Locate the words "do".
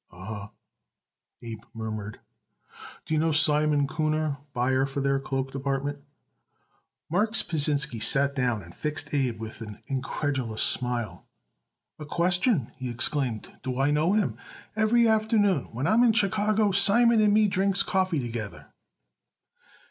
3.05-3.13, 13.61-13.79